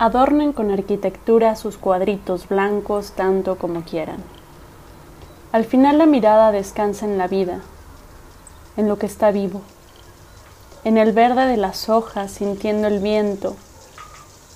[0.00, 4.24] Adornen con arquitectura sus cuadritos blancos tanto como quieran.
[5.52, 7.60] Al final la mirada descansa en la vida,
[8.78, 9.60] en lo que está vivo,
[10.84, 13.56] en el verde de las hojas sintiendo el viento,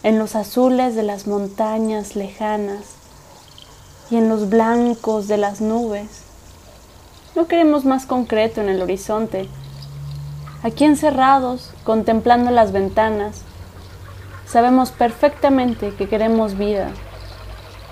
[0.03, 2.95] en los azules de las montañas lejanas
[4.11, 6.23] y en los blancos de las nubes.
[7.37, 9.47] No queremos más concreto en el horizonte.
[10.63, 13.43] Aquí encerrados, contemplando las ventanas,
[14.47, 16.91] sabemos perfectamente que queremos vida,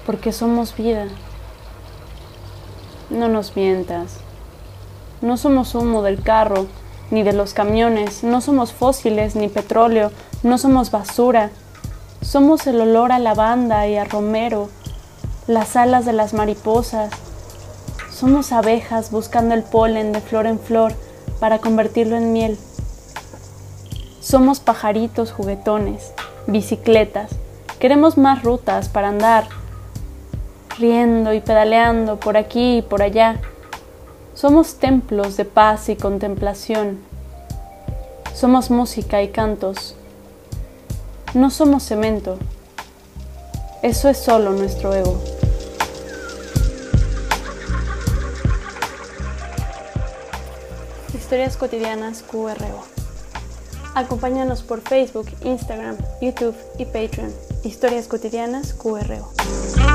[0.06, 1.06] porque somos vida.
[3.10, 4.18] No nos mientas.
[5.20, 6.66] No somos humo del carro,
[7.10, 10.10] ni de los camiones, no somos fósiles, ni petróleo,
[10.42, 11.50] no somos basura.
[12.22, 14.68] Somos el olor a lavanda y a romero,
[15.46, 17.12] las alas de las mariposas.
[18.10, 20.94] Somos abejas buscando el polen de flor en flor
[21.38, 22.58] para convertirlo en miel.
[24.20, 26.12] Somos pajaritos juguetones,
[26.46, 27.30] bicicletas.
[27.78, 29.48] Queremos más rutas para andar,
[30.78, 33.40] riendo y pedaleando por aquí y por allá.
[34.34, 37.00] Somos templos de paz y contemplación.
[38.34, 39.94] Somos música y cantos.
[41.34, 42.38] No somos cemento.
[43.82, 45.18] Eso es solo nuestro ego.
[51.14, 53.01] Historias cotidianas QRO.
[53.94, 57.32] Acompáñanos por Facebook, Instagram, YouTube y Patreon.
[57.62, 59.91] Historias cotidianas QRO.